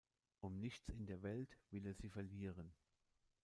[0.39, 2.73] Um nichts in der Welt will er sie verlieren.